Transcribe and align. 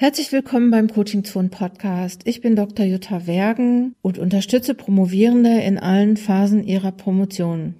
Herzlich 0.00 0.30
willkommen 0.30 0.70
beim 0.70 0.86
Coaching 0.86 1.24
Zone 1.24 1.48
Podcast. 1.48 2.20
Ich 2.24 2.40
bin 2.40 2.54
Dr. 2.54 2.86
Jutta 2.86 3.26
Wergen 3.26 3.96
und 4.00 4.16
unterstütze 4.16 4.74
Promovierende 4.74 5.60
in 5.62 5.76
allen 5.76 6.16
Phasen 6.16 6.62
ihrer 6.62 6.92
Promotion. 6.92 7.74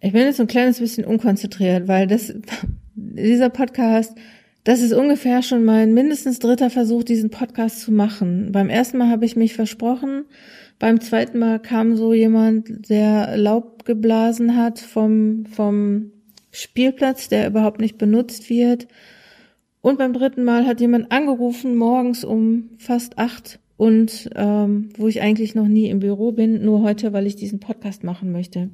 Ich 0.00 0.12
bin 0.12 0.22
jetzt 0.22 0.40
ein 0.40 0.46
kleines 0.46 0.78
bisschen 0.78 1.04
unkonzentriert, 1.04 1.88
weil 1.88 2.06
das, 2.06 2.32
dieser 2.94 3.50
Podcast, 3.50 4.16
das 4.64 4.80
ist 4.80 4.94
ungefähr 4.94 5.42
schon 5.42 5.62
mein 5.62 5.92
mindestens 5.92 6.38
dritter 6.38 6.70
Versuch, 6.70 7.04
diesen 7.04 7.28
Podcast 7.28 7.82
zu 7.82 7.92
machen. 7.92 8.50
Beim 8.50 8.70
ersten 8.70 8.96
Mal 8.96 9.10
habe 9.10 9.26
ich 9.26 9.36
mich 9.36 9.52
versprochen. 9.52 10.24
Beim 10.78 11.02
zweiten 11.02 11.38
Mal 11.38 11.60
kam 11.60 11.96
so 11.98 12.14
jemand, 12.14 12.88
der 12.88 13.36
Laub 13.36 13.84
geblasen 13.84 14.56
hat 14.56 14.78
vom, 14.78 15.44
vom 15.44 16.12
Spielplatz, 16.50 17.28
der 17.28 17.46
überhaupt 17.46 17.78
nicht 17.78 17.98
benutzt 17.98 18.48
wird. 18.48 18.88
Und 19.86 19.98
beim 19.98 20.12
dritten 20.12 20.42
Mal 20.42 20.66
hat 20.66 20.80
jemand 20.80 21.12
angerufen, 21.12 21.76
morgens 21.76 22.24
um 22.24 22.70
fast 22.76 23.18
acht 23.18 23.60
und 23.76 24.28
ähm, 24.34 24.88
wo 24.98 25.06
ich 25.06 25.22
eigentlich 25.22 25.54
noch 25.54 25.68
nie 25.68 25.88
im 25.90 26.00
Büro 26.00 26.32
bin, 26.32 26.64
nur 26.64 26.82
heute, 26.82 27.12
weil 27.12 27.24
ich 27.24 27.36
diesen 27.36 27.60
Podcast 27.60 28.02
machen 28.02 28.32
möchte. 28.32 28.70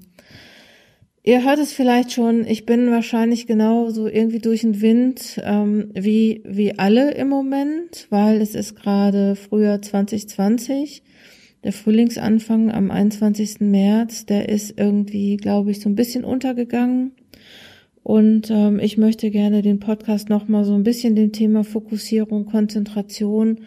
Ihr 1.23 1.45
hört 1.45 1.59
es 1.59 1.75
vielleicht 1.75 2.13
schon, 2.13 2.47
ich 2.47 2.65
bin 2.65 2.91
wahrscheinlich 2.91 3.47
genauso 3.47 4.09
irgendwie 4.09 4.39
durch 4.39 4.63
den 4.63 4.81
Wind 4.81 5.39
ähm, 5.45 5.91
wie, 5.93 6.41
wie 6.47 6.79
alle 6.79 7.13
im 7.13 7.29
Moment, 7.29 8.07
weil 8.09 8.41
es 8.41 8.55
ist 8.55 8.75
gerade 8.75 9.37
Frühjahr 9.37 9.83
2020. 9.83 11.03
Der 11.63 11.75
Frühlingsanfang 11.75 12.71
am 12.71 12.91
21. 12.91 13.61
März, 13.61 14.25
der 14.25 14.49
ist 14.49 14.81
irgendwie, 14.81 15.37
glaube 15.37 15.73
ich, 15.73 15.81
so 15.81 15.91
ein 15.91 15.95
bisschen 15.95 16.25
untergegangen. 16.25 17.13
Und 18.03 18.51
ähm, 18.51 18.81
ich 18.81 18.99
möchte 18.99 19.31
gerne 19.31 19.63
den 19.63 19.79
Podcast 19.79 20.29
nochmal 20.29 20.65
so 20.65 20.75
ein 20.75 20.83
bisschen 20.83 21.15
dem 21.15 21.33
Thema 21.33 21.63
Fokussierung, 21.63 22.47
Konzentration, 22.47 23.61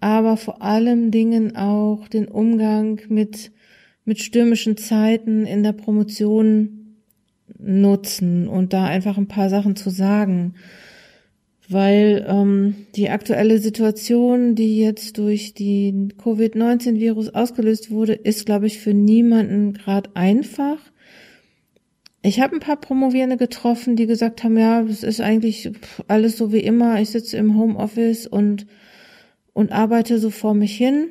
aber 0.00 0.36
vor 0.36 0.62
allem 0.62 1.10
Dingen 1.10 1.56
auch 1.56 2.08
den 2.08 2.28
Umgang 2.28 3.00
mit, 3.08 3.50
mit 4.04 4.20
stürmischen 4.20 4.76
Zeiten 4.76 5.44
in 5.44 5.62
der 5.62 5.72
Promotion 5.72 6.98
nutzen 7.58 8.48
und 8.48 8.72
da 8.72 8.84
einfach 8.84 9.18
ein 9.18 9.28
paar 9.28 9.48
Sachen 9.48 9.76
zu 9.76 9.90
sagen. 9.90 10.54
Weil 11.68 12.26
ähm, 12.28 12.74
die 12.94 13.08
aktuelle 13.08 13.58
Situation, 13.58 14.54
die 14.54 14.78
jetzt 14.78 15.16
durch 15.16 15.54
die 15.54 16.08
Covid-19-Virus 16.22 17.30
ausgelöst 17.30 17.90
wurde, 17.90 18.12
ist, 18.12 18.44
glaube 18.44 18.66
ich, 18.66 18.78
für 18.78 18.92
niemanden 18.92 19.72
gerade 19.72 20.10
einfach. 20.14 20.78
Ich 22.26 22.40
habe 22.40 22.54
ein 22.54 22.60
paar 22.60 22.80
Promovierende 22.80 23.36
getroffen, 23.36 23.96
die 23.96 24.06
gesagt 24.06 24.44
haben, 24.44 24.56
ja, 24.56 24.80
es 24.80 25.02
ist 25.02 25.20
eigentlich 25.20 25.70
alles 26.08 26.38
so 26.38 26.54
wie 26.54 26.60
immer. 26.60 26.98
Ich 26.98 27.10
sitze 27.10 27.36
im 27.36 27.54
Homeoffice 27.54 28.26
und, 28.26 28.66
und 29.52 29.72
arbeite 29.72 30.18
so 30.18 30.30
vor 30.30 30.54
mich 30.54 30.74
hin. 30.74 31.08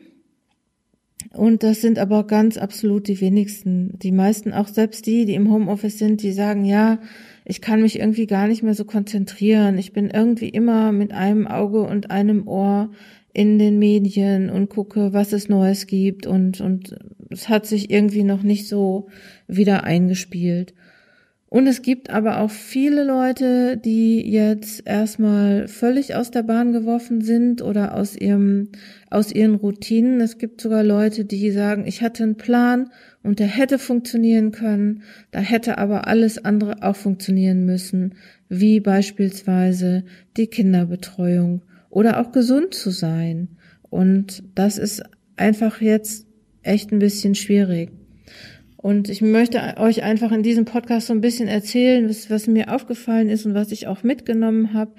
Und 1.32 1.62
das 1.62 1.82
sind 1.82 2.00
aber 2.00 2.26
ganz 2.26 2.58
absolut 2.58 3.08
die 3.08 3.22
wenigsten. 3.22 4.00
Die 4.00 4.12
meisten, 4.12 4.54
auch 4.54 4.68
selbst 4.68 5.06
die, 5.06 5.26
die 5.26 5.36
im 5.36 5.52
Homeoffice 5.52 6.00
sind, 6.00 6.24
die 6.24 6.32
sagen, 6.32 6.66
ja, 6.66 6.98
ich 7.46 7.62
kann 7.62 7.84
mich 7.84 8.00
irgendwie 8.00 8.26
gar 8.26 8.48
nicht 8.48 8.64
mehr 8.64 8.74
so 8.74 8.84
konzentrieren. 8.84 9.78
Ich 9.78 9.94
bin 9.94 10.10
irgendwie 10.10 10.50
immer 10.50 10.92
mit 10.92 11.12
einem 11.12 11.46
Auge 11.46 11.84
und 11.84 12.10
einem 12.10 12.48
Ohr 12.48 12.90
in 13.34 13.60
den 13.60 13.78
Medien 13.78 14.50
und 14.50 14.70
gucke, 14.70 15.14
was 15.14 15.32
es 15.32 15.48
Neues 15.48 15.86
gibt 15.86 16.26
und, 16.26 16.60
und 16.60 16.96
es 17.30 17.50
hat 17.50 17.68
sich 17.68 17.92
irgendwie 17.92 18.24
noch 18.24 18.42
nicht 18.42 18.68
so 18.68 19.10
wieder 19.48 19.84
eingespielt. 19.84 20.74
Und 21.54 21.68
es 21.68 21.84
gibt 21.84 22.10
aber 22.10 22.40
auch 22.40 22.50
viele 22.50 23.04
Leute, 23.04 23.78
die 23.78 24.28
jetzt 24.28 24.88
erstmal 24.88 25.68
völlig 25.68 26.16
aus 26.16 26.32
der 26.32 26.42
Bahn 26.42 26.74
geworfen 26.74 27.22
sind 27.22 27.62
oder 27.62 27.94
aus 27.94 28.16
ihrem, 28.16 28.70
aus 29.12 29.32
ihren 29.32 29.54
Routinen. 29.54 30.20
Es 30.20 30.40
gibt 30.40 30.62
sogar 30.62 30.84
Leute, 30.84 31.26
die 31.26 31.52
sagen, 31.52 31.86
ich 31.86 32.02
hatte 32.02 32.24
einen 32.24 32.38
Plan 32.38 32.90
und 33.22 33.38
der 33.38 33.46
hätte 33.46 33.78
funktionieren 33.78 34.52
können, 34.52 35.04
da 35.30 35.42
hätte 35.42 35.78
aber 35.78 36.08
alles 36.08 36.44
andere 36.44 36.82
auch 36.82 36.96
funktionieren 36.96 37.66
müssen, 37.66 38.16
wie 38.50 38.80
beispielsweise 38.80 40.06
die 40.38 40.48
Kinderbetreuung 40.48 41.62
oder 41.92 42.20
auch 42.20 42.32
gesund 42.32 42.74
zu 42.74 42.90
sein. 42.90 43.50
Und 43.92 44.42
das 44.56 44.80
ist 44.80 45.04
einfach 45.36 45.82
jetzt 45.82 46.26
echt 46.64 46.92
ein 46.92 46.98
bisschen 46.98 47.36
schwierig. 47.36 47.92
Und 48.84 49.08
ich 49.08 49.22
möchte 49.22 49.78
euch 49.78 50.04
einfach 50.04 50.34
in 50.34 50.44
diesem 50.44 50.66
Podcast 50.66 51.08
so 51.08 51.14
ein 51.14 51.22
bisschen 51.22 51.48
erzählen, 51.48 52.10
was, 52.10 52.30
was 52.30 52.48
mir 52.48 52.76
aufgefallen 52.76 53.30
ist 53.30 53.46
und 53.46 53.54
was 53.54 53.72
ich 53.72 53.88
auch 53.88 54.04
mitgenommen 54.04 54.74
habe. 54.74 54.92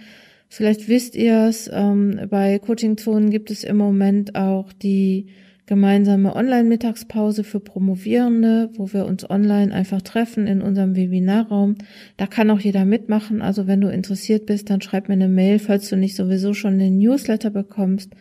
Vielleicht 0.49 0.89
wisst 0.89 1.15
ihr 1.15 1.49
es, 1.49 1.71
ähm, 1.71 2.19
bei 2.31 2.59
Coaching 2.59 2.97
Zonen 2.97 3.28
gibt 3.28 3.50
es 3.50 3.62
im 3.62 3.77
Moment 3.77 4.37
auch 4.37 4.72
die 4.72 5.27
gemeinsame 5.67 6.34
Online-Mittagspause 6.34 7.45
für 7.45 7.61
Promovierende, 7.61 8.71
wo 8.75 8.91
wir 8.95 9.05
uns 9.05 9.28
online 9.28 9.75
einfach 9.75 10.01
treffen 10.01 10.47
in 10.47 10.62
unserem 10.62 10.97
Webinarraum. 10.97 11.75
Da 12.16 12.27
kann 12.27 12.51
auch 12.51 12.61
jeder 12.61 12.87
mitmachen. 12.87 13.43
Also 13.43 13.66
wenn 13.66 13.83
du 13.83 13.89
interessiert 13.89 14.47
bist, 14.47 14.71
dann 14.71 14.81
schreib 14.81 15.09
mir 15.09 15.15
eine 15.15 15.28
Mail, 15.28 15.59
falls 15.59 15.91
du 15.91 15.97
nicht 15.97 16.16
sowieso 16.16 16.55
schon 16.55 16.78
den 16.78 16.97
Newsletter 16.97 17.51
bekommst, 17.51 18.15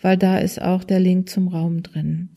weil 0.00 0.16
da 0.16 0.38
ist 0.38 0.62
auch 0.62 0.84
der 0.84 1.00
Link 1.00 1.28
zum 1.28 1.48
Raum 1.48 1.82
drin. 1.82 2.30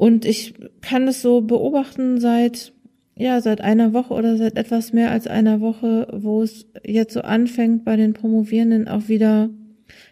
Und 0.00 0.24
ich 0.24 0.54
kann 0.80 1.06
es 1.08 1.20
so 1.20 1.42
beobachten 1.42 2.20
seit, 2.20 2.72
ja, 3.16 3.38
seit 3.42 3.60
einer 3.60 3.92
Woche 3.92 4.14
oder 4.14 4.38
seit 4.38 4.56
etwas 4.56 4.94
mehr 4.94 5.10
als 5.10 5.26
einer 5.26 5.60
Woche, 5.60 6.08
wo 6.10 6.42
es 6.42 6.64
jetzt 6.82 7.12
so 7.12 7.20
anfängt 7.20 7.84
bei 7.84 7.96
den 7.96 8.14
Promovierenden 8.14 8.88
auch 8.88 9.08
wieder, 9.08 9.50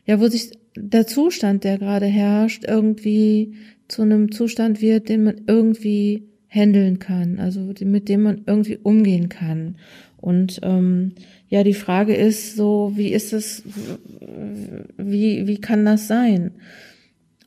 ja, 0.04 0.21
wo 0.21 0.28
sich 0.28 0.50
der 0.77 1.06
Zustand, 1.06 1.65
der 1.65 1.78
gerade 1.78 2.04
herrscht, 2.04 2.66
irgendwie 2.69 3.54
zu 3.88 4.03
einem 4.03 4.31
Zustand 4.31 4.82
wird, 4.82 5.09
den 5.09 5.25
man 5.25 5.41
irgendwie 5.47 6.25
handeln 6.48 6.98
kann, 6.98 7.38
also 7.38 7.72
mit 7.81 8.10
dem 8.10 8.25
man 8.25 8.43
irgendwie 8.44 8.77
umgehen 8.77 9.31
kann. 9.31 9.77
Und 10.19 10.60
ähm, 10.65 11.12
ja, 11.48 11.65
die 11.65 11.72
Frage 11.72 12.15
ist 12.15 12.56
so, 12.56 12.93
wie 12.94 13.09
ist 13.09 13.32
es, 13.32 13.62
wie, 14.98 15.47
wie 15.47 15.60
kann 15.62 15.87
das 15.87 16.09
sein? 16.09 16.50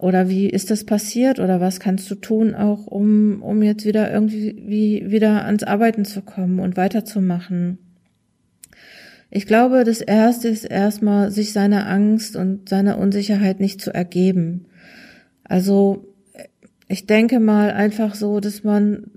Oder 0.01 0.29
wie 0.29 0.49
ist 0.49 0.71
das 0.71 0.83
passiert? 0.83 1.39
Oder 1.39 1.61
was 1.61 1.79
kannst 1.79 2.09
du 2.09 2.15
tun, 2.15 2.55
auch 2.55 2.87
um, 2.87 3.43
um 3.43 3.61
jetzt 3.61 3.85
wieder 3.85 4.11
irgendwie 4.11 4.55
wie, 4.65 5.11
wieder 5.11 5.45
ans 5.45 5.61
Arbeiten 5.61 6.05
zu 6.05 6.23
kommen 6.23 6.59
und 6.59 6.75
weiterzumachen? 6.75 7.77
Ich 9.29 9.45
glaube, 9.45 9.83
das 9.83 10.01
erste 10.01 10.47
ist 10.47 10.65
erstmal, 10.65 11.29
sich 11.29 11.53
seiner 11.53 11.87
Angst 11.87 12.35
und 12.35 12.67
seiner 12.67 12.97
Unsicherheit 12.97 13.59
nicht 13.59 13.79
zu 13.79 13.93
ergeben. 13.93 14.65
Also, 15.43 16.07
ich 16.87 17.05
denke 17.05 17.39
mal 17.39 17.69
einfach 17.69 18.15
so, 18.15 18.39
dass 18.39 18.63
man, 18.63 19.11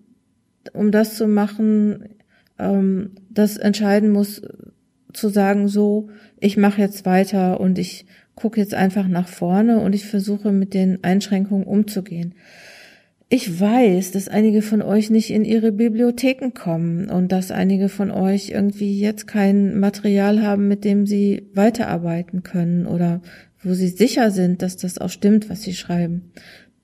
um 0.75 0.91
das 0.93 1.17
zu 1.17 1.27
machen, 1.27 2.11
ähm, 2.59 3.13
das 3.31 3.57
entscheiden 3.57 4.11
muss, 4.11 4.43
zu 5.15 5.31
sagen, 5.31 5.67
so, 5.67 6.11
ich 6.41 6.59
mache 6.59 6.83
jetzt 6.83 7.07
weiter 7.07 7.59
und 7.59 7.79
ich 7.79 8.05
gucke 8.35 8.61
jetzt 8.61 8.75
einfach 8.75 9.09
nach 9.09 9.29
vorne 9.29 9.81
und 9.81 9.95
ich 9.95 10.07
versuche 10.07 10.53
mit 10.53 10.75
den 10.75 11.03
Einschränkungen 11.03 11.67
umzugehen. 11.67 12.35
Ich 13.29 13.61
weiß, 13.61 14.13
dass 14.13 14.29
einige 14.29 14.63
von 14.63 14.83
euch 14.83 15.11
nicht 15.11 15.31
in 15.31 15.45
ihre 15.45 15.73
Bibliotheken 15.73 16.51
kommen 16.53 17.09
und 17.09 17.33
dass 17.33 17.51
einige 17.51 17.89
von 17.89 18.11
euch 18.11 18.51
irgendwie 18.51 19.01
jetzt 19.01 19.27
kein 19.27 19.79
Material 19.79 20.43
haben, 20.43 20.69
mit 20.69 20.85
dem 20.85 21.07
sie 21.07 21.49
weiterarbeiten 21.55 22.43
können 22.43 22.87
oder 22.87 23.23
wo 23.63 23.73
sie 23.73 23.89
sicher 23.89 24.31
sind, 24.31 24.63
dass 24.63 24.77
das 24.77 24.99
auch 24.99 25.09
stimmt, 25.09 25.49
was 25.49 25.63
sie 25.63 25.75
schreiben. 25.75 26.33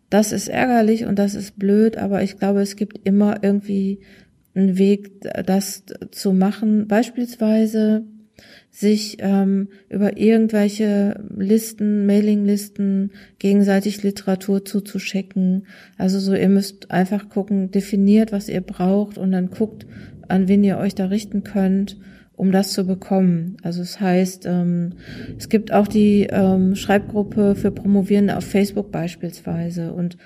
Das 0.09 0.33
ist 0.33 0.49
ärgerlich 0.49 1.05
und 1.05 1.19
das 1.19 1.35
ist 1.35 1.59
blöd, 1.59 1.97
aber 1.97 2.23
ich 2.23 2.39
glaube, 2.39 2.63
es 2.63 2.75
gibt 2.75 3.07
immer 3.07 3.45
irgendwie 3.45 4.01
einen 4.55 4.79
Weg, 4.79 5.21
das 5.47 5.85
zu 6.11 6.33
machen. 6.33 6.89
Beispielsweise 6.89 8.05
sich 8.71 9.17
ähm, 9.21 9.69
über 9.89 10.17
irgendwelche 10.17 11.23
Listen, 11.37 12.07
Mailinglisten 12.07 13.11
gegenseitig 13.39 14.03
Literatur 14.03 14.65
zuzuschicken. 14.65 15.67
Also 15.99 16.21
so, 16.21 16.35
ihr 16.35 16.49
müsst 16.49 16.91
einfach 16.91 17.29
gucken, 17.29 17.71
definiert, 17.71 18.33
was 18.33 18.49
ihr 18.49 18.61
braucht 18.61 19.19
und 19.19 19.33
dann 19.33 19.51
guckt, 19.51 19.87
an 20.29 20.47
wen 20.47 20.63
ihr 20.63 20.79
euch 20.79 20.95
da 20.95 21.07
richten 21.07 21.43
könnt, 21.43 21.99
um 22.37 22.53
das 22.53 22.73
zu 22.73 22.87
bekommen. 22.87 23.57
Also 23.63 23.83
es 23.83 24.01
heißt, 24.01 24.47
ähm, 24.47 24.93
es 25.37 25.49
gibt 25.49 25.73
auch 25.73 25.89
die 25.89 26.29
ähm, 26.31 26.77
Schreibgruppe 26.77 27.57
für 27.57 27.73
Promovierende 27.73 28.37
auf 28.37 28.45
Facebook 28.45 28.93
beispielsweise 28.93 29.93
und 29.93 30.17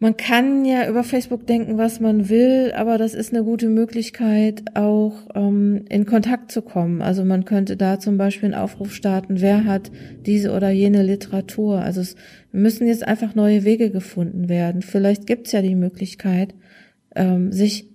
man 0.00 0.16
kann 0.16 0.64
ja 0.64 0.88
über 0.88 1.02
Facebook 1.02 1.46
denken, 1.46 1.76
was 1.76 1.98
man 1.98 2.28
will, 2.28 2.72
aber 2.76 2.98
das 2.98 3.14
ist 3.14 3.34
eine 3.34 3.42
gute 3.42 3.68
Möglichkeit, 3.68 4.76
auch 4.76 5.14
ähm, 5.34 5.86
in 5.88 6.06
Kontakt 6.06 6.52
zu 6.52 6.62
kommen. 6.62 7.02
Also 7.02 7.24
man 7.24 7.44
könnte 7.44 7.76
da 7.76 7.98
zum 7.98 8.16
Beispiel 8.16 8.52
einen 8.52 8.62
Aufruf 8.62 8.94
starten, 8.94 9.40
wer 9.40 9.64
hat 9.64 9.90
diese 10.24 10.52
oder 10.52 10.70
jene 10.70 11.02
Literatur. 11.02 11.80
Also 11.80 12.00
es 12.00 12.14
müssen 12.52 12.86
jetzt 12.86 13.06
einfach 13.06 13.34
neue 13.34 13.64
Wege 13.64 13.90
gefunden 13.90 14.48
werden. 14.48 14.82
Vielleicht 14.82 15.26
gibt's 15.26 15.50
ja 15.50 15.62
die 15.62 15.74
Möglichkeit, 15.74 16.54
ähm, 17.16 17.50
sich 17.50 17.90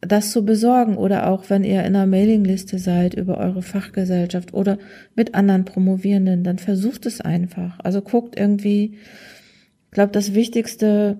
das 0.00 0.30
zu 0.30 0.44
besorgen 0.44 0.96
oder 0.96 1.28
auch 1.28 1.50
wenn 1.50 1.64
ihr 1.64 1.80
in 1.80 1.96
einer 1.96 2.06
Mailingliste 2.06 2.78
seid 2.78 3.14
über 3.14 3.38
eure 3.38 3.62
Fachgesellschaft 3.62 4.54
oder 4.54 4.78
mit 5.16 5.34
anderen 5.34 5.64
Promovierenden, 5.64 6.44
dann 6.44 6.58
versucht 6.58 7.06
es 7.06 7.20
einfach. 7.20 7.80
Also 7.82 8.02
guckt 8.02 8.38
irgendwie, 8.38 8.98
glaube, 9.94 10.12
das 10.12 10.34
Wichtigste, 10.34 11.18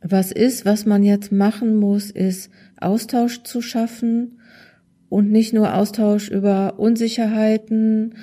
was 0.00 0.30
ist, 0.30 0.64
was 0.64 0.86
man 0.86 1.02
jetzt 1.02 1.32
machen 1.32 1.76
muss, 1.76 2.10
ist 2.10 2.50
Austausch 2.80 3.42
zu 3.42 3.60
schaffen 3.60 4.38
und 5.08 5.30
nicht 5.32 5.52
nur 5.54 5.74
Austausch 5.74 6.28
über 6.28 6.78
Unsicherheiten 6.78 8.14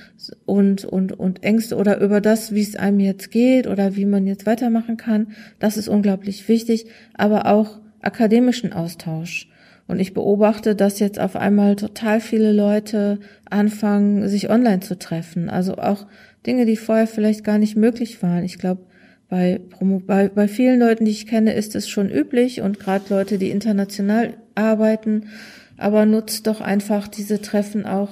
und, 0.45 0.85
und, 0.85 1.11
und 1.11 1.43
Ängste 1.43 1.75
oder 1.75 1.99
über 1.99 2.21
das, 2.21 2.53
wie 2.53 2.61
es 2.61 2.75
einem 2.75 2.99
jetzt 2.99 3.31
geht 3.31 3.67
oder 3.67 3.95
wie 3.95 4.05
man 4.05 4.27
jetzt 4.27 4.45
weitermachen 4.45 4.95
kann. 4.95 5.33
Das 5.59 5.77
ist 5.77 5.87
unglaublich 5.89 6.47
wichtig, 6.47 6.85
aber 7.15 7.47
auch 7.47 7.79
akademischen 8.01 8.71
Austausch. 8.71 9.49
Und 9.87 9.99
ich 9.99 10.13
beobachte, 10.13 10.75
dass 10.75 10.99
jetzt 10.99 11.19
auf 11.19 11.35
einmal 11.35 11.75
total 11.75 12.19
viele 12.19 12.51
Leute 12.51 13.19
anfangen, 13.49 14.27
sich 14.29 14.49
online 14.49 14.79
zu 14.79 14.97
treffen. 14.97 15.49
Also 15.49 15.75
auch 15.75 16.07
Dinge, 16.45 16.65
die 16.65 16.77
vorher 16.77 17.07
vielleicht 17.07 17.43
gar 17.43 17.57
nicht 17.57 17.75
möglich 17.75 18.21
waren. 18.23 18.43
Ich 18.43 18.57
glaube, 18.57 18.81
bei, 19.29 19.59
bei, 19.79 20.29
bei 20.29 20.47
vielen 20.47 20.79
Leuten, 20.79 21.05
die 21.05 21.11
ich 21.11 21.27
kenne, 21.27 21.53
ist 21.53 21.75
es 21.75 21.89
schon 21.89 22.09
üblich 22.09 22.61
und 22.61 22.79
gerade 22.79 23.05
Leute, 23.09 23.37
die 23.37 23.49
international 23.49 24.35
arbeiten, 24.53 25.29
aber 25.77 26.05
nutzt 26.05 26.47
doch 26.47 26.61
einfach 26.61 27.07
diese 27.07 27.41
Treffen 27.41 27.85
auch 27.85 28.09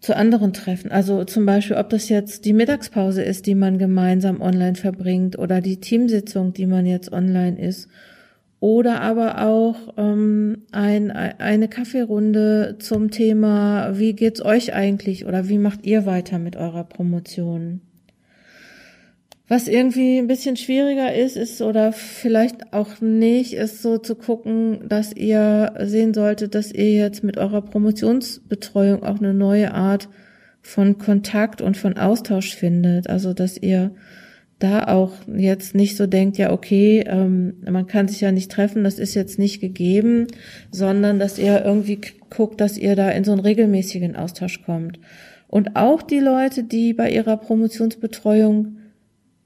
zu 0.00 0.16
anderen 0.16 0.52
Treffen. 0.52 0.90
Also 0.90 1.24
zum 1.24 1.44
Beispiel, 1.44 1.76
ob 1.76 1.90
das 1.90 2.08
jetzt 2.08 2.44
die 2.46 2.54
Mittagspause 2.54 3.22
ist, 3.22 3.46
die 3.46 3.54
man 3.54 3.76
gemeinsam 3.78 4.40
online 4.40 4.76
verbringt 4.76 5.38
oder 5.38 5.60
die 5.60 5.78
Teamsitzung, 5.78 6.54
die 6.54 6.66
man 6.66 6.86
jetzt 6.86 7.12
online 7.12 7.60
ist 7.60 7.88
oder 8.60 9.00
aber 9.00 9.46
auch 9.46 9.94
ähm, 9.96 10.66
ein, 10.70 11.10
eine 11.10 11.68
Kaffeerunde 11.68 12.76
zum 12.78 13.10
Thema, 13.10 13.98
wie 13.98 14.12
geht's 14.12 14.44
euch 14.44 14.74
eigentlich 14.74 15.26
oder 15.26 15.48
wie 15.48 15.58
macht 15.58 15.86
ihr 15.86 16.06
weiter 16.06 16.38
mit 16.38 16.56
eurer 16.56 16.84
Promotion? 16.84 17.80
Was 19.50 19.66
irgendwie 19.66 20.18
ein 20.18 20.28
bisschen 20.28 20.56
schwieriger 20.56 21.12
ist, 21.12 21.36
ist 21.36 21.60
oder 21.60 21.90
vielleicht 21.92 22.72
auch 22.72 23.00
nicht, 23.00 23.54
ist 23.54 23.82
so 23.82 23.98
zu 23.98 24.14
gucken, 24.14 24.88
dass 24.88 25.12
ihr 25.12 25.74
sehen 25.80 26.14
solltet, 26.14 26.54
dass 26.54 26.70
ihr 26.70 26.92
jetzt 26.92 27.24
mit 27.24 27.36
eurer 27.36 27.60
Promotionsbetreuung 27.60 29.02
auch 29.02 29.18
eine 29.18 29.34
neue 29.34 29.74
Art 29.74 30.08
von 30.62 30.98
Kontakt 30.98 31.62
und 31.62 31.76
von 31.76 31.96
Austausch 31.96 32.54
findet. 32.54 33.10
Also 33.10 33.34
dass 33.34 33.58
ihr 33.58 33.90
da 34.60 34.84
auch 34.84 35.14
jetzt 35.26 35.74
nicht 35.74 35.96
so 35.96 36.06
denkt, 36.06 36.38
ja, 36.38 36.52
okay, 36.52 37.02
ähm, 37.08 37.54
man 37.68 37.88
kann 37.88 38.06
sich 38.06 38.20
ja 38.20 38.30
nicht 38.30 38.52
treffen, 38.52 38.84
das 38.84 39.00
ist 39.00 39.16
jetzt 39.16 39.40
nicht 39.40 39.60
gegeben, 39.60 40.28
sondern 40.70 41.18
dass 41.18 41.40
ihr 41.40 41.64
irgendwie 41.64 42.00
guckt, 42.28 42.60
dass 42.60 42.78
ihr 42.78 42.94
da 42.94 43.10
in 43.10 43.24
so 43.24 43.32
einen 43.32 43.40
regelmäßigen 43.40 44.14
Austausch 44.14 44.62
kommt. 44.62 45.00
Und 45.48 45.74
auch 45.74 46.02
die 46.02 46.20
Leute, 46.20 46.62
die 46.62 46.94
bei 46.94 47.10
ihrer 47.10 47.36
Promotionsbetreuung 47.36 48.76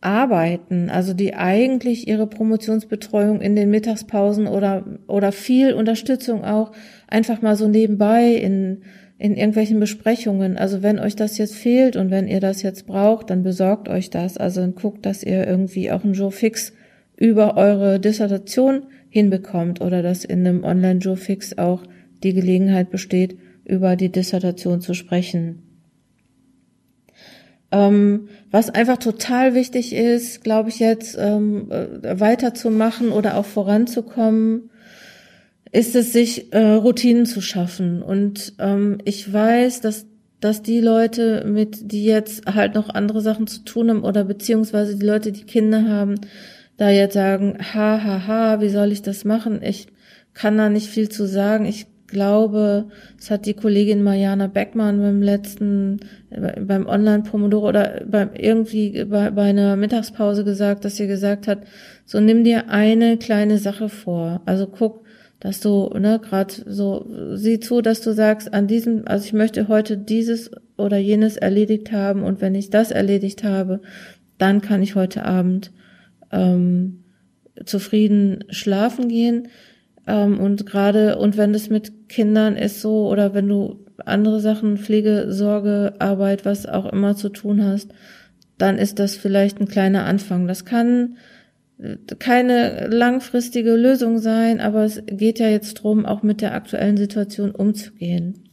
arbeiten, 0.05 0.91
also 0.91 1.15
die 1.15 1.35
eigentlich 1.35 2.07
ihre 2.07 2.27
Promotionsbetreuung 2.27 3.41
in 3.41 3.57
den 3.57 3.71
Mittagspausen 3.71 4.47
oder, 4.47 4.85
oder 5.07 5.33
viel 5.33 5.73
Unterstützung 5.73 6.45
auch 6.45 6.73
einfach 7.09 7.43
mal 7.43 7.57
so 7.57 7.69
nebenbei 7.69 8.35
in 8.35 8.83
in 9.19 9.37
irgendwelchen 9.37 9.81
Besprechungen. 9.81 10.59
Also 10.59 10.83
wenn 10.83 10.99
euch 10.99 11.17
das 11.17 11.39
jetzt 11.39 11.55
fehlt 11.55 11.97
und 11.97 12.11
wenn 12.11 12.27
ihr 12.27 12.41
das 12.41 12.63
jetzt 12.63 12.87
braucht, 12.87 13.31
dann 13.31 13.43
besorgt 13.43 13.89
euch 13.89 14.11
das. 14.11 14.37
Also 14.37 14.67
guckt, 14.73 15.07
dass 15.07 15.23
ihr 15.23 15.47
irgendwie 15.47 15.91
auch 15.91 16.05
einen 16.05 16.15
Joe 16.15 16.33
Fix 16.33 16.73
über 17.17 17.57
eure 17.57 18.01
Dissertation 18.01 18.87
hinbekommt 19.09 19.81
oder 19.81 20.03
dass 20.03 20.25
in 20.25 20.47
einem 20.47 20.65
Online-Joe 20.65 21.17
Fix 21.17 21.57
auch 21.57 21.85
die 22.25 22.35
Gelegenheit 22.35 22.91
besteht, 22.91 23.39
über 23.65 23.97
die 23.97 24.11
Dissertation 24.11 24.81
zu 24.81 24.95
sprechen. 24.95 25.63
Ähm, 27.75 28.29
was 28.53 28.71
einfach 28.71 28.99
total 28.99 29.55
wichtig 29.55 29.93
ist, 29.93 30.45
glaube 30.45 30.69
ich 30.69 30.79
jetzt, 30.79 31.17
ähm, 31.19 31.73
äh, 31.73 32.21
weiterzumachen 32.21 33.11
oder 33.11 33.37
auch 33.37 33.47
voranzukommen, 33.47 34.71
ist 35.73 35.97
es, 35.97 36.13
sich 36.13 36.53
äh, 36.53 36.59
Routinen 36.59 37.27
zu 37.27 37.41
schaffen. 37.41 38.01
Und 38.01 38.55
ähm, 38.61 38.99
ich 39.05 39.33
weiß, 39.33 39.81
dass 39.81 40.07
dass 40.39 40.61
die 40.61 40.81
Leute, 40.81 41.43
mit 41.47 41.91
die 41.91 42.05
jetzt 42.05 42.45
halt 42.45 42.75
noch 42.75 42.91
andere 42.91 43.23
Sachen 43.23 43.47
zu 43.47 43.65
tun 43.65 43.89
haben 43.89 44.05
oder 44.05 44.25
beziehungsweise 44.25 44.95
die 44.95 45.07
Leute, 45.07 45.33
die 45.33 45.45
Kinder 45.45 45.89
haben, 45.89 46.17
da 46.77 46.91
jetzt 46.91 47.15
sagen, 47.15 47.57
ha, 47.73 48.05
ha, 48.05 48.27
ha, 48.27 48.61
wie 48.61 48.69
soll 48.69 48.93
ich 48.93 49.01
das 49.01 49.25
machen? 49.25 49.63
Ich 49.63 49.87
kann 50.35 50.59
da 50.59 50.69
nicht 50.69 50.89
viel 50.91 51.09
zu 51.09 51.27
sagen. 51.27 51.65
Ich 51.65 51.87
glaube, 52.07 52.87
es 53.19 53.31
hat 53.31 53.47
die 53.47 53.55
Kollegin 53.55 54.03
Mariana 54.03 54.47
Beckmann 54.47 55.01
beim 55.01 55.23
letzten, 55.23 56.01
beim 56.31 56.87
Online-Pomodoro 56.87 57.69
oder 57.69 58.03
beim 58.07 58.31
irgendwie 58.35 59.05
bei, 59.05 59.31
bei 59.31 59.45
einer 59.45 59.77
Mittagspause 59.77 60.45
gesagt, 60.45 60.85
dass 60.85 60.97
sie 60.97 61.07
gesagt 61.07 61.49
hat, 61.49 61.59
so 62.05 62.21
nimm 62.21 62.45
dir 62.45 62.69
eine 62.71 63.17
kleine 63.17 63.59
Sache 63.59 63.89
vor. 63.89 64.43
Also 64.45 64.67
guck, 64.67 65.05
dass 65.41 65.61
du, 65.61 65.91
ne, 65.99 66.21
gerade 66.21 66.55
so, 66.67 67.07
sieh 67.35 67.61
zu, 67.61 67.83
dass 67.83 68.01
du 68.01 68.13
sagst, 68.13 68.55
an 68.55 68.67
diesem, 68.67 69.03
also 69.07 69.27
ich 69.27 69.33
möchte 69.33 69.69
heute 69.69 69.99
dieses 69.99 70.51
oder 70.77 70.97
jenes 70.97 71.37
erledigt 71.37 71.93
haben 71.93 72.23
und 72.23 72.41
wenn 72.41 72.55
ich 72.55 72.71
das 72.71 72.91
erledigt 72.91 73.45
habe, 73.45 73.81
dann 74.39 74.61
kann 74.61 74.83
ich 74.83 74.95
heute 74.95 75.25
Abend 75.25 75.73
ähm, 76.33 77.05
zufrieden 77.65 78.45
schlafen 78.49 79.09
gehen. 79.09 79.49
Ähm, 80.07 80.41
und 80.41 80.67
gerade, 80.67 81.19
und 81.19 81.37
wenn 81.37 81.55
es 81.55 81.71
mit 81.71 82.09
Kindern 82.09 82.57
ist 82.57 82.81
so, 82.81 83.09
oder 83.09 83.35
wenn 83.35 83.49
du 83.49 83.85
andere 84.05 84.41
Sachen, 84.41 84.77
Pflege, 84.79 85.27
Sorge, 85.33 85.95
Arbeit, 85.99 86.45
was 86.45 86.67
auch 86.67 86.87
immer 86.87 87.17
zu 87.17 87.29
tun 87.29 87.65
hast, 87.65 87.93
dann 88.59 88.79
ist 88.79 88.99
das 88.99 89.17
vielleicht 89.17 89.61
ein 89.61 89.69
kleiner 89.69 90.05
Anfang. 90.05 90.47
Das 90.47 90.65
kann 90.65 91.17
keine 92.19 92.87
langfristige 92.87 93.75
Lösung 93.75 94.19
sein, 94.19 94.61
aber 94.61 94.85
es 94.85 95.03
geht 95.07 95.39
ja 95.39 95.49
jetzt 95.49 95.75
drum, 95.75 96.07
auch 96.07 96.23
mit 96.23 96.41
der 96.41 96.55
aktuellen 96.55 96.97
Situation 96.97 97.51
umzugehen. 97.51 98.44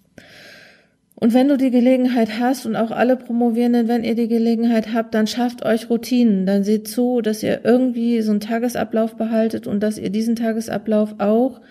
Und 1.21 1.35
wenn 1.35 1.49
du 1.49 1.55
die 1.55 1.69
Gelegenheit 1.69 2.39
hast 2.39 2.65
und 2.65 2.75
auch 2.75 2.89
alle 2.89 3.15
Promovierenden, 3.15 3.87
wenn 3.87 4.03
ihr 4.03 4.15
die 4.15 4.27
Gelegenheit 4.27 4.91
habt, 4.91 5.13
dann 5.13 5.27
schafft 5.27 5.63
euch 5.63 5.87
Routinen. 5.87 6.47
Dann 6.47 6.63
seht 6.63 6.87
zu, 6.87 7.21
dass 7.21 7.43
ihr 7.43 7.63
irgendwie 7.63 8.23
so 8.23 8.31
einen 8.31 8.39
Tagesablauf 8.39 9.17
behaltet 9.17 9.67
und 9.67 9.81
dass 9.81 9.99
ihr 9.99 10.09
diesen 10.09 10.35
Tagesablauf 10.35 11.13
auch 11.19 11.61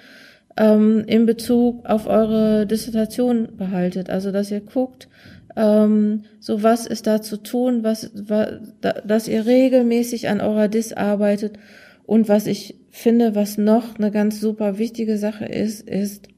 ähm, 0.57 1.03
in 1.09 1.27
Bezug 1.27 1.85
auf 1.85 2.07
eure 2.07 2.65
Dissertation 2.65 3.49
behaltet. 3.57 4.09
Also 4.09 4.31
dass 4.31 4.53
ihr 4.53 4.61
guckt, 4.61 5.09
ähm, 5.57 6.23
so 6.39 6.63
was 6.63 6.87
ist 6.87 7.09
da 7.09 7.21
zu 7.21 7.37
tun, 7.37 7.83
was, 7.83 8.13
was, 8.15 8.53
dass 8.81 9.27
ihr 9.27 9.47
regelmäßig 9.47 10.29
an 10.29 10.41
eurer 10.41 10.69
Dis 10.69 10.93
arbeitet. 10.93 11.59
Und 12.07 12.29
was 12.29 12.47
ich 12.47 12.77
finde, 12.91 13.35
was 13.35 13.59
noch 13.59 13.99
eine 13.99 14.13
ganz 14.13 14.39
super 14.39 14.79
wichtige 14.79 15.19
Sache 15.19 15.47
ist, 15.47 15.89
ist, 15.89 16.29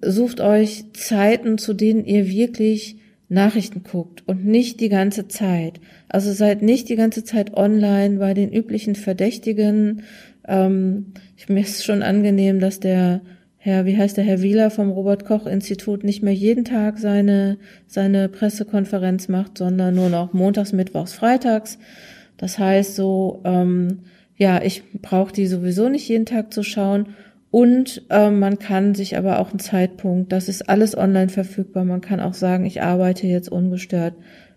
sucht 0.00 0.40
euch 0.40 0.84
Zeiten, 0.92 1.58
zu 1.58 1.74
denen 1.74 2.04
ihr 2.04 2.28
wirklich 2.28 2.96
Nachrichten 3.28 3.82
guckt 3.82 4.22
und 4.26 4.44
nicht 4.44 4.80
die 4.80 4.88
ganze 4.88 5.28
Zeit. 5.28 5.80
Also 6.08 6.32
seid 6.32 6.62
nicht 6.62 6.88
die 6.88 6.96
ganze 6.96 7.24
Zeit 7.24 7.54
online 7.54 8.18
bei 8.18 8.34
den 8.34 8.52
üblichen 8.52 8.94
Verdächtigen. 8.94 10.02
Ähm, 10.46 11.06
ich, 11.36 11.48
mir 11.48 11.60
ist 11.60 11.84
schon 11.84 12.02
angenehm, 12.02 12.60
dass 12.60 12.80
der 12.80 13.22
Herr, 13.56 13.86
wie 13.86 13.96
heißt 13.96 14.18
der 14.18 14.24
Herr 14.24 14.42
Wieler 14.42 14.70
vom 14.70 14.90
Robert 14.90 15.24
Koch 15.24 15.46
Institut 15.46 16.04
nicht 16.04 16.22
mehr 16.22 16.34
jeden 16.34 16.66
Tag 16.66 16.98
seine, 16.98 17.56
seine 17.86 18.28
Pressekonferenz 18.28 19.28
macht, 19.28 19.56
sondern 19.56 19.94
nur 19.94 20.10
noch 20.10 20.34
montags, 20.34 20.74
mittwochs, 20.74 21.14
freitags. 21.14 21.78
Das 22.36 22.58
heißt 22.58 22.94
so, 22.94 23.40
ähm, 23.44 24.00
ja, 24.36 24.62
ich 24.62 24.82
brauche 25.00 25.32
die 25.32 25.46
sowieso 25.46 25.88
nicht 25.88 26.06
jeden 26.08 26.26
Tag 26.26 26.52
zu 26.52 26.62
schauen. 26.62 27.14
Und 27.54 28.02
ähm, 28.10 28.40
man 28.40 28.58
kann 28.58 28.96
sich 28.96 29.16
aber 29.16 29.38
auch 29.38 29.50
einen 29.50 29.60
Zeitpunkt, 29.60 30.32
das 30.32 30.48
ist 30.48 30.68
alles 30.68 30.98
online 30.98 31.28
verfügbar. 31.28 31.84
Man 31.84 32.00
kann 32.00 32.18
auch 32.18 32.34
sagen, 32.34 32.66
ich 32.66 32.82
arbeite 32.82 33.28
jetzt 33.28 33.48
ungestört 33.48 34.14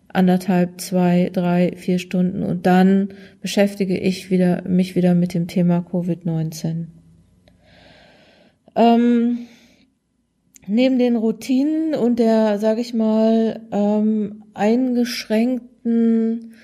anderthalb, 0.08 0.82
zwei, 0.82 1.30
drei, 1.32 1.74
vier 1.75 2.00
Stunden 2.00 2.42
und 2.42 2.66
dann 2.66 3.10
beschäftige 3.39 3.96
ich 3.96 4.32
wieder 4.32 4.63
mich 4.68 4.96
wieder 4.96 5.13
mit 5.13 5.36
dem 5.36 5.48
Thema 5.48 5.86
Covid-19. 5.88 6.88
Ähm, 8.75 9.38
neben 10.66 10.98
den 10.98 11.18
Routinen 11.18 11.94
und 11.94 12.18
der, 12.18 12.58
sage 12.58 12.82
ich 12.82 12.96
mal, 12.96 13.62
ähm, 13.72 14.44
eingeschränkten 14.56 16.56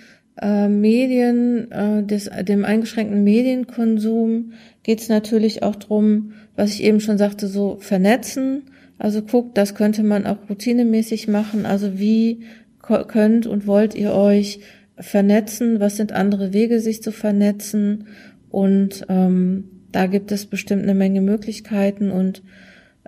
äh, 0.41 0.67
Medien, 0.67 1.71
äh, 1.71 2.03
des, 2.03 2.29
dem 2.41 2.65
eingeschränkten 2.65 3.23
Medienkonsum 3.23 4.53
geht 4.83 5.01
es 5.01 5.09
natürlich 5.09 5.63
auch 5.63 5.75
drum, 5.75 6.33
was 6.55 6.71
ich 6.71 6.83
eben 6.83 6.99
schon 6.99 7.17
sagte, 7.17 7.47
so 7.47 7.77
vernetzen. 7.79 8.63
Also 8.97 9.21
guckt, 9.21 9.57
das 9.57 9.75
könnte 9.75 10.03
man 10.03 10.25
auch 10.25 10.49
routinemäßig 10.49 11.27
machen. 11.27 11.65
Also 11.65 11.99
wie 11.99 12.41
könnt 12.81 13.47
und 13.47 13.65
wollt 13.67 13.95
ihr 13.95 14.13
euch 14.13 14.59
vernetzen? 14.97 15.79
Was 15.79 15.97
sind 15.97 16.11
andere 16.11 16.53
Wege, 16.53 16.79
sich 16.79 17.01
zu 17.01 17.11
vernetzen? 17.11 18.07
Und 18.49 19.05
ähm, 19.09 19.69
Da 19.93 20.07
gibt 20.07 20.31
es 20.31 20.47
bestimmt 20.47 20.83
eine 20.83 20.95
Menge 20.95 21.21
Möglichkeiten 21.21 22.11
und 22.11 22.41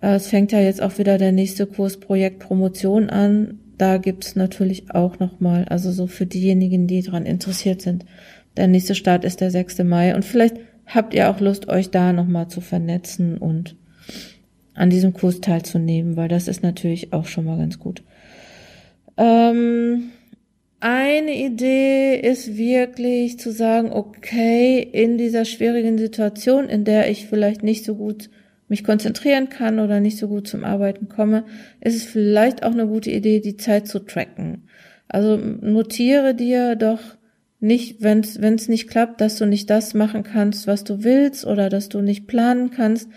äh, 0.01 0.15
es 0.15 0.27
fängt 0.27 0.51
ja 0.51 0.59
jetzt 0.59 0.81
auch 0.81 0.97
wieder 0.97 1.17
der 1.17 1.31
nächste 1.31 1.65
Kurs 1.65 1.97
Projekt 1.97 2.39
Promotion 2.39 3.09
an. 3.09 3.59
Da 3.77 3.97
gibt's 3.97 4.35
natürlich 4.35 4.91
auch 4.91 5.19
nochmal, 5.19 5.65
also 5.65 5.91
so 5.91 6.07
für 6.07 6.25
diejenigen, 6.25 6.87
die 6.87 7.01
daran 7.01 7.25
interessiert 7.25 7.81
sind. 7.81 8.05
Der 8.57 8.67
nächste 8.67 8.95
Start 8.95 9.25
ist 9.25 9.41
der 9.41 9.51
6. 9.51 9.79
Mai 9.79 10.15
und 10.15 10.23
vielleicht 10.23 10.55
habt 10.85 11.13
ihr 11.13 11.29
auch 11.29 11.39
Lust, 11.39 11.67
euch 11.67 11.89
da 11.89 12.13
nochmal 12.13 12.47
zu 12.47 12.61
vernetzen 12.61 13.37
und 13.37 13.75
an 14.73 14.89
diesem 14.89 15.13
Kurs 15.13 15.41
teilzunehmen, 15.41 16.15
weil 16.15 16.27
das 16.27 16.47
ist 16.47 16.63
natürlich 16.63 17.13
auch 17.13 17.25
schon 17.25 17.45
mal 17.45 17.57
ganz 17.57 17.79
gut. 17.79 18.03
Ähm, 19.17 20.11
eine 20.79 21.33
Idee 21.33 22.19
ist 22.19 22.57
wirklich 22.57 23.39
zu 23.39 23.51
sagen, 23.51 23.91
okay, 23.91 24.79
in 24.79 25.17
dieser 25.17 25.45
schwierigen 25.45 25.97
Situation, 25.97 26.69
in 26.69 26.83
der 26.83 27.09
ich 27.09 27.25
vielleicht 27.25 27.63
nicht 27.63 27.85
so 27.85 27.95
gut 27.95 28.29
mich 28.67 28.83
konzentrieren 28.83 29.49
kann 29.49 29.79
oder 29.79 29.99
nicht 29.99 30.17
so 30.17 30.27
gut 30.27 30.47
zum 30.47 30.63
Arbeiten 30.63 31.07
komme, 31.07 31.43
ist 31.81 31.95
es 31.95 32.03
vielleicht 32.03 32.63
auch 32.63 32.71
eine 32.71 32.87
gute 32.87 33.11
Idee, 33.11 33.39
die 33.39 33.57
Zeit 33.57 33.87
zu 33.87 33.99
tracken. 33.99 34.67
Also 35.07 35.37
notiere 35.37 36.33
dir 36.33 36.75
doch 36.75 36.99
nicht, 37.59 38.01
wenn 38.01 38.19
es 38.21 38.67
nicht 38.67 38.89
klappt, 38.89 39.21
dass 39.21 39.37
du 39.37 39.45
nicht 39.45 39.69
das 39.69 39.93
machen 39.93 40.23
kannst, 40.23 40.67
was 40.67 40.83
du 40.83 41.03
willst 41.03 41.45
oder 41.45 41.69
dass 41.69 41.89
du 41.89 42.01
nicht 42.01 42.27
planen 42.27 42.71
kannst, 42.71 43.09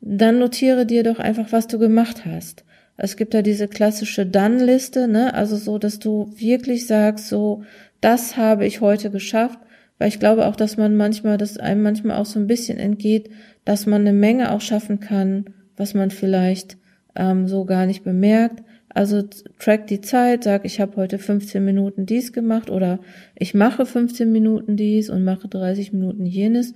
dann 0.00 0.38
notiere 0.38 0.86
dir 0.86 1.02
doch 1.02 1.18
einfach, 1.18 1.52
was 1.52 1.66
du 1.66 1.78
gemacht 1.78 2.24
hast. 2.24 2.64
Es 2.96 3.16
gibt 3.16 3.34
ja 3.34 3.42
diese 3.42 3.68
klassische 3.68 4.26
Dann-Liste, 4.26 5.06
ne? 5.06 5.32
Also 5.34 5.56
so, 5.56 5.78
dass 5.78 5.98
du 5.98 6.32
wirklich 6.36 6.86
sagst, 6.86 7.28
so, 7.28 7.62
das 8.00 8.36
habe 8.36 8.66
ich 8.66 8.80
heute 8.80 9.10
geschafft, 9.10 9.58
weil 9.98 10.08
ich 10.08 10.20
glaube 10.20 10.46
auch, 10.46 10.56
dass 10.56 10.76
man 10.76 10.96
manchmal, 10.96 11.38
dass 11.38 11.58
einem 11.58 11.82
manchmal 11.82 12.16
auch 12.16 12.26
so 12.26 12.38
ein 12.38 12.46
bisschen 12.46 12.78
entgeht, 12.78 13.30
dass 13.64 13.86
man 13.86 14.02
eine 14.02 14.12
Menge 14.12 14.52
auch 14.52 14.60
schaffen 14.60 15.00
kann, 15.00 15.46
was 15.76 15.94
man 15.94 16.10
vielleicht 16.10 16.78
ähm, 17.16 17.48
so 17.48 17.64
gar 17.64 17.86
nicht 17.86 18.04
bemerkt. 18.04 18.62
Also 18.88 19.22
track 19.58 19.86
die 19.86 20.00
Zeit, 20.00 20.44
sag, 20.44 20.64
ich 20.64 20.80
habe 20.80 20.96
heute 20.96 21.18
15 21.18 21.64
Minuten 21.64 22.06
dies 22.06 22.32
gemacht 22.32 22.70
oder 22.70 23.00
ich 23.36 23.54
mache 23.54 23.84
15 23.84 24.30
Minuten 24.32 24.76
dies 24.76 25.10
und 25.10 25.24
mache 25.24 25.48
30 25.48 25.92
Minuten 25.92 26.24
jenes 26.24 26.74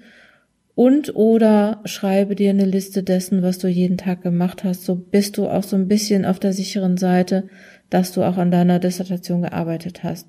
und 0.74 1.14
oder 1.16 1.80
schreibe 1.84 2.34
dir 2.34 2.50
eine 2.50 2.64
Liste 2.64 3.02
dessen, 3.02 3.42
was 3.42 3.58
du 3.58 3.68
jeden 3.68 3.98
Tag 3.98 4.22
gemacht 4.22 4.64
hast. 4.64 4.84
So 4.84 4.94
bist 4.94 5.36
du 5.36 5.48
auch 5.48 5.62
so 5.62 5.76
ein 5.76 5.88
bisschen 5.88 6.24
auf 6.24 6.38
der 6.38 6.52
sicheren 6.52 6.96
Seite, 6.96 7.48
dass 7.90 8.12
du 8.12 8.22
auch 8.22 8.36
an 8.36 8.50
deiner 8.50 8.78
Dissertation 8.78 9.42
gearbeitet 9.42 10.02
hast. 10.02 10.28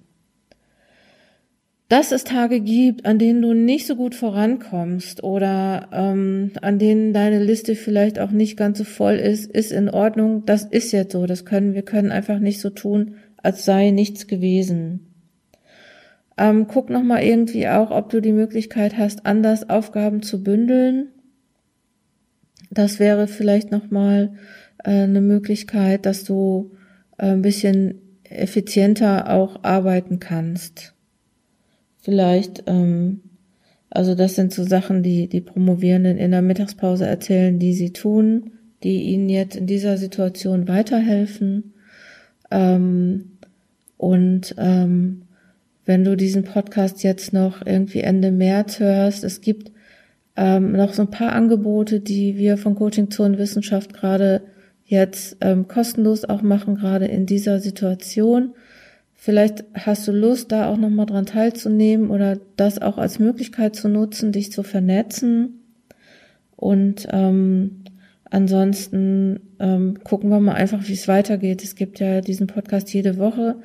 Dass 1.94 2.12
es 2.12 2.24
Tage 2.24 2.60
gibt, 2.60 3.06
an 3.06 3.20
denen 3.20 3.44
du 3.44 3.54
nicht 3.54 3.86
so 3.86 3.96
gut 3.96 4.16
vorankommst 4.16 5.24
oder 5.24 5.90
ähm, 5.92 6.50
an 6.60 6.80
denen 6.80 7.14
deine 7.14 7.38
Liste 7.38 7.76
vielleicht 7.76 8.18
auch 8.18 8.32
nicht 8.32 8.58
ganz 8.58 8.80
so 8.80 8.84
voll 8.84 9.14
ist, 9.14 9.46
ist 9.52 9.72
in 9.72 9.92
Ordnung. 9.92 10.44
Das 10.44 10.64
ist 10.64 10.92
jetzt 10.92 11.12
so. 11.14 11.28
Das 11.28 11.46
können 11.46 11.76
wir 11.76 11.84
können 11.84 12.12
einfach 12.12 12.40
nicht 12.40 12.62
so 12.62 12.72
tun, 12.72 13.18
als 13.38 13.64
sei 13.64 13.92
nichts 13.92 14.26
gewesen. 14.26 15.14
Ähm, 16.36 16.66
guck 16.68 16.90
nochmal 16.90 17.22
irgendwie 17.22 17.68
auch, 17.68 17.92
ob 17.92 18.10
du 18.10 18.22
die 18.22 18.32
Möglichkeit 18.32 18.98
hast, 18.98 19.28
anders 19.28 19.70
Aufgaben 19.70 20.24
zu 20.24 20.44
bündeln. 20.44 21.10
Das 22.72 22.98
wäre 22.98 23.28
vielleicht 23.28 23.70
nochmal 23.70 24.34
äh, 24.84 25.04
eine 25.04 25.22
Möglichkeit, 25.22 26.08
dass 26.08 26.24
du 26.24 26.72
äh, 27.20 27.34
ein 27.34 27.44
bisschen 27.44 28.02
effizienter 28.24 29.30
auch 29.30 29.64
arbeiten 29.64 30.20
kannst. 30.20 30.93
Vielleicht, 32.04 32.64
ähm, 32.68 33.22
also 33.90 34.14
das 34.14 34.36
sind 34.36 34.54
so 34.54 34.66
Sachen, 34.66 35.04
die 35.04 35.30
die 35.30 35.40
Promovierenden 35.40 36.18
in 36.18 36.32
der 36.32 36.42
Mittagspause 36.42 37.06
erzählen, 37.06 37.60
die 37.60 37.74
sie 37.74 37.94
tun, 37.94 38.52
die 38.84 39.04
ihnen 39.04 39.30
jetzt 39.30 39.56
in 39.56 39.68
dieser 39.68 39.98
Situation 39.98 40.68
weiterhelfen. 40.68 41.74
Ähm, 42.52 43.38
und 43.96 44.54
ähm, 44.58 45.22
wenn 45.86 46.04
du 46.04 46.18
diesen 46.18 46.44
Podcast 46.44 47.04
jetzt 47.04 47.32
noch 47.32 47.66
irgendwie 47.66 48.02
Ende 48.02 48.32
März 48.32 48.82
hörst, 48.82 49.24
es 49.24 49.40
gibt 49.40 49.72
ähm, 50.36 50.74
noch 50.74 50.94
so 50.94 51.04
ein 51.04 51.12
paar 51.12 51.32
Angebote, 51.32 52.02
die 52.02 52.38
wir 52.38 52.58
von 52.58 52.76
Coaching 52.76 53.12
Zone 53.12 53.38
Wissenschaft 53.38 53.94
gerade 53.94 54.42
jetzt 54.84 55.38
ähm, 55.40 55.70
kostenlos 55.70 56.26
auch 56.26 56.42
machen, 56.42 56.76
gerade 56.76 57.06
in 57.06 57.26
dieser 57.26 57.62
Situation. 57.62 58.56
Vielleicht 59.24 59.64
hast 59.74 60.06
du 60.06 60.12
Lust, 60.12 60.52
da 60.52 60.68
auch 60.68 60.76
nochmal 60.76 61.06
dran 61.06 61.26
teilzunehmen 61.26 62.10
oder 62.10 62.38
das 62.58 62.82
auch 62.82 62.98
als 62.98 63.20
Möglichkeit 63.20 63.74
zu 63.74 63.88
nutzen, 63.88 64.34
dich 64.34 64.52
zu 64.52 64.64
vernetzen. 64.64 65.62
Und 66.58 67.08
ähm, 67.10 67.86
ansonsten 68.30 69.40
ähm, 69.62 70.04
gucken 70.04 70.30
wir 70.30 70.42
mal 70.42 70.56
einfach, 70.56 70.90
wie 70.90 70.94
es 70.94 71.08
weitergeht. 71.08 71.64
Es 71.64 71.76
gibt 71.76 72.02
ja 72.02 72.20
diesen 72.20 72.48
Podcast 72.48 72.94
jede 72.94 73.18
Woche. 73.18 73.56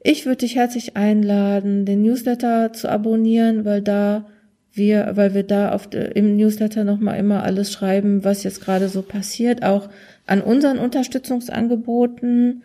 Ich 0.00 0.26
würde 0.26 0.46
dich 0.46 0.54
herzlich 0.54 0.96
einladen, 0.96 1.86
den 1.86 2.02
Newsletter 2.02 2.72
zu 2.72 2.88
abonnieren, 2.88 3.64
weil 3.64 3.82
da 3.82 4.26
wir, 4.72 5.10
weil 5.14 5.34
wir 5.34 5.42
da 5.42 5.72
auf, 5.72 5.92
im 5.92 6.36
Newsletter 6.36 6.84
nochmal 6.84 7.18
immer 7.18 7.42
alles 7.42 7.72
schreiben, 7.72 8.22
was 8.22 8.44
jetzt 8.44 8.60
gerade 8.60 8.88
so 8.88 9.02
passiert, 9.02 9.64
auch 9.64 9.88
an 10.28 10.40
unseren 10.40 10.78
Unterstützungsangeboten. 10.78 12.62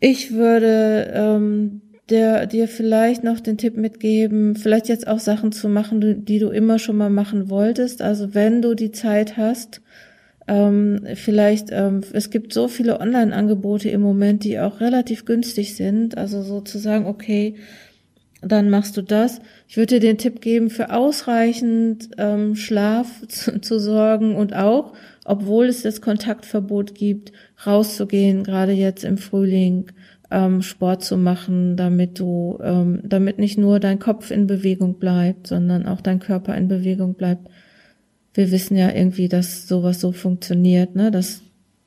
Ich 0.00 0.32
würde 0.32 1.12
ähm, 1.14 1.80
der, 2.10 2.46
dir 2.46 2.68
vielleicht 2.68 3.24
noch 3.24 3.40
den 3.40 3.56
Tipp 3.56 3.76
mitgeben, 3.76 4.56
vielleicht 4.56 4.88
jetzt 4.88 5.06
auch 5.06 5.18
Sachen 5.18 5.52
zu 5.52 5.68
machen, 5.68 6.24
die 6.24 6.38
du 6.38 6.50
immer 6.50 6.78
schon 6.78 6.96
mal 6.96 7.10
machen 7.10 7.48
wolltest. 7.48 8.02
Also 8.02 8.34
wenn 8.34 8.60
du 8.60 8.74
die 8.74 8.92
Zeit 8.92 9.36
hast, 9.36 9.80
ähm, 10.46 11.00
vielleicht, 11.14 11.68
ähm, 11.70 12.02
es 12.12 12.28
gibt 12.30 12.52
so 12.52 12.68
viele 12.68 13.00
Online-Angebote 13.00 13.88
im 13.88 14.02
Moment, 14.02 14.44
die 14.44 14.58
auch 14.60 14.80
relativ 14.80 15.24
günstig 15.24 15.74
sind. 15.74 16.18
Also 16.18 16.42
sozusagen, 16.42 17.06
okay, 17.06 17.54
dann 18.46 18.70
machst 18.70 18.96
du 18.96 19.02
das. 19.02 19.40
Ich 19.68 19.76
würde 19.76 19.94
dir 19.94 20.00
den 20.00 20.18
Tipp 20.18 20.40
geben, 20.40 20.70
für 20.70 20.92
ausreichend 20.92 22.10
ähm, 22.18 22.56
Schlaf 22.56 23.26
zu, 23.28 23.60
zu 23.60 23.78
sorgen 23.78 24.36
und 24.36 24.54
auch, 24.54 24.92
obwohl 25.24 25.66
es 25.66 25.82
das 25.82 26.00
Kontaktverbot 26.00 26.94
gibt, 26.94 27.32
rauszugehen, 27.66 28.44
gerade 28.44 28.72
jetzt 28.72 29.04
im 29.04 29.18
Frühling, 29.18 29.86
ähm, 30.30 30.62
Sport 30.62 31.04
zu 31.04 31.16
machen, 31.16 31.76
damit 31.76 32.18
du, 32.18 32.58
ähm, 32.62 33.00
damit 33.04 33.38
nicht 33.38 33.58
nur 33.58 33.80
dein 33.80 33.98
Kopf 33.98 34.30
in 34.30 34.46
Bewegung 34.46 34.94
bleibt, 34.98 35.46
sondern 35.46 35.86
auch 35.86 36.00
dein 36.00 36.18
Körper 36.18 36.54
in 36.56 36.68
Bewegung 36.68 37.14
bleibt 37.14 37.48
wir 38.34 38.50
wissen 38.50 38.76
ja 38.76 38.90
irgendwie, 38.90 39.28
dass 39.28 39.66
sowas 39.68 40.00
so 40.00 40.12
funktioniert, 40.12 40.96
ne, 40.96 41.10
dass, 41.10 41.42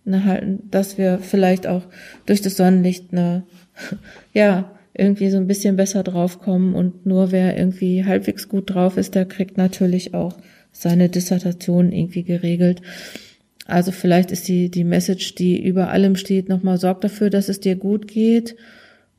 ne, 0.06 0.24
halt, 0.24 0.60
dass 0.72 0.98
wir 0.98 1.20
vielleicht 1.20 1.68
auch 1.68 1.84
durch 2.26 2.42
das 2.42 2.56
Sonnenlicht 2.58 3.14
ne, 3.14 3.44
ja, 4.34 4.72
irgendwie 4.98 5.30
so 5.30 5.38
ein 5.38 5.48
bisschen 5.48 5.75
besser 5.75 6.04
draufkommen 6.04 6.75
und 6.75 7.06
nur 7.06 7.32
wer 7.32 7.58
irgendwie 7.58 8.06
halbwegs 8.06 8.50
gut 8.50 8.74
drauf 8.74 8.98
ist, 8.98 9.16
der 9.16 9.25
kriegt 9.25 9.58
natürlich 9.58 10.13
auch 10.13 10.36
seine 10.72 11.10
Dissertation 11.10 11.92
irgendwie 11.92 12.24
geregelt. 12.24 12.82
Also 13.66 13.92
vielleicht 13.92 14.32
ist 14.32 14.48
die, 14.48 14.70
die 14.70 14.84
Message, 14.84 15.36
die 15.36 15.62
über 15.62 15.89
allem 15.89 16.16
steht, 16.16 16.50
nochmal 16.50 16.77
sorg 16.77 17.01
dafür, 17.01 17.30
dass 17.30 17.50
es 17.50 17.60
dir 17.60 17.75
gut 17.75 18.08
geht 18.08 18.56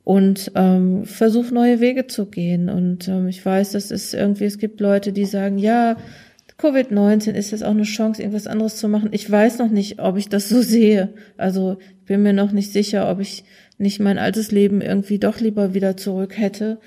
und 0.04 0.52
ähm, 0.54 1.04
versuch 1.04 1.50
neue 1.50 1.80
Wege 1.80 2.06
zu 2.06 2.26
gehen. 2.26 2.70
Und 2.70 3.08
ähm, 3.08 3.28
ich 3.28 3.44
weiß, 3.44 3.72
das 3.72 3.90
ist 3.90 4.14
irgendwie, 4.14 4.46
es 4.46 4.58
gibt 4.58 4.80
Leute, 4.80 5.12
die 5.12 5.26
sagen, 5.26 5.58
ja, 5.58 5.96
Covid-19 6.58 7.32
ist 7.32 7.52
jetzt 7.52 7.62
auch 7.62 7.70
eine 7.70 7.84
Chance, 7.84 8.22
irgendwas 8.22 8.46
anderes 8.46 8.76
zu 8.76 8.88
machen. 8.88 9.10
Ich 9.12 9.30
weiß 9.30 9.58
noch 9.58 9.70
nicht, 9.70 10.00
ob 10.00 10.16
ich 10.16 10.28
das 10.28 10.48
so 10.48 10.62
sehe. 10.62 11.10
Also 11.36 11.76
ich 11.78 12.06
bin 12.06 12.22
mir 12.22 12.32
noch 12.32 12.52
nicht 12.52 12.72
sicher, 12.72 13.10
ob 13.10 13.20
ich 13.20 13.44
nicht 13.78 14.00
mein 14.00 14.18
altes 14.18 14.50
Leben 14.50 14.80
irgendwie 14.80 15.18
doch 15.18 15.40
lieber 15.40 15.74
wieder 15.74 15.96
zurück 15.96 16.36
hätte. 16.36 16.78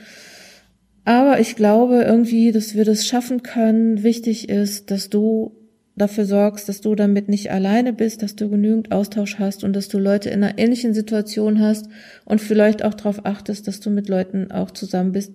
Aber 1.04 1.40
ich 1.40 1.56
glaube 1.56 2.04
irgendwie, 2.04 2.52
dass 2.52 2.76
wir 2.76 2.86
das 2.86 3.08
schaffen 3.08 3.42
können. 3.42 4.04
Wichtig 4.04 4.50
ist, 4.50 4.92
dass 4.92 5.10
du 5.10 5.56
dafür 5.96 6.26
sorgst, 6.26 6.70
dass 6.70 6.82
du 6.82 6.96
damit 6.96 7.28
nicht 7.28 7.52
alleine 7.52 7.94
bist, 7.94 8.22
dass 8.22 8.36
du 8.36 8.50
genügend 8.50 8.92
Austausch 8.92 9.40
hast 9.40 9.64
und 9.64 9.76
dass 9.76 9.88
du 9.88 10.00
Leute 10.00 10.30
in 10.30 10.44
einer 10.44 10.58
ähnlichen 10.58 10.94
Situation 10.94 11.60
hast 11.60 11.88
und 12.26 12.40
vielleicht 12.40 12.84
auch 12.84 12.94
darauf 12.94 13.26
achtest, 13.26 13.68
dass 13.68 13.80
du 13.80 13.90
mit 13.90 14.08
Leuten 14.10 14.52
auch 14.52 14.72
zusammen 14.72 15.12
bist, 15.12 15.34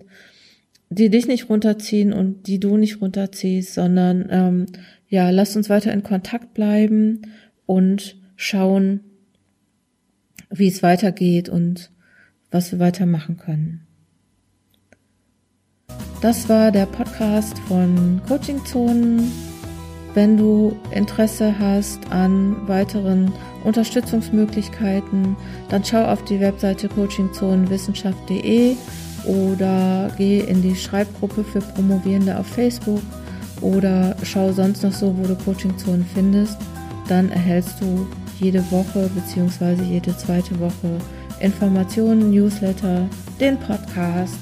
die 0.88 1.10
dich 1.10 1.26
nicht 1.26 1.50
runterziehen 1.50 2.12
und 2.12 2.46
die 2.46 2.60
du 2.60 2.76
nicht 2.76 3.00
runterziehst, 3.00 3.74
sondern 3.74 4.28
ähm, 4.30 4.66
ja, 5.08 5.30
lass 5.30 5.56
uns 5.56 5.68
weiter 5.68 5.92
in 5.92 6.02
Kontakt 6.02 6.54
bleiben 6.54 7.22
und 7.66 8.16
schauen, 8.36 9.00
wie 10.50 10.68
es 10.68 10.82
weitergeht 10.82 11.48
und 11.48 11.90
was 12.50 12.72
wir 12.72 12.78
weitermachen 12.78 13.36
können. 13.36 13.86
Das 16.22 16.48
war 16.48 16.70
der 16.70 16.86
Podcast 16.86 17.58
von 17.68 18.20
Coaching 18.26 18.64
Zonen. 18.64 19.30
Wenn 20.14 20.38
du 20.38 20.74
Interesse 20.92 21.58
hast 21.58 22.10
an 22.10 22.66
weiteren 22.66 23.30
Unterstützungsmöglichkeiten, 23.64 25.36
dann 25.68 25.84
schau 25.84 26.04
auf 26.04 26.24
die 26.24 26.40
Webseite 26.40 26.88
coachingzonenwissenschaft.de 26.88 28.76
oder 29.26 30.10
geh 30.16 30.40
in 30.40 30.62
die 30.62 30.74
Schreibgruppe 30.74 31.44
für 31.44 31.60
Promovierende 31.60 32.38
auf 32.38 32.46
Facebook 32.46 33.02
oder 33.60 34.16
schau 34.22 34.52
sonst 34.52 34.82
noch 34.82 34.92
so, 34.92 35.16
wo 35.18 35.26
du 35.26 35.34
Coaching-Zonen 35.36 36.06
findest. 36.14 36.56
Dann 37.08 37.30
erhältst 37.30 37.80
du 37.80 38.06
jede 38.40 38.62
Woche 38.70 39.10
bzw. 39.14 39.82
jede 39.82 40.16
zweite 40.16 40.58
Woche 40.60 40.98
Informationen, 41.40 42.30
Newsletter, 42.30 43.08
den 43.40 43.58
Podcast 43.58 44.38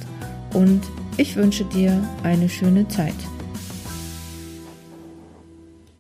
und 0.52 0.82
ich 1.16 1.36
wünsche 1.36 1.64
dir 1.64 2.02
eine 2.22 2.48
schöne 2.48 2.86
Zeit. 2.88 3.14